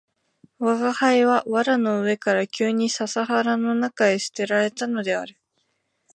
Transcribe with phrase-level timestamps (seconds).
[0.57, 5.37] 吾輩は藁の上から急に笹原の中へ棄てられたのである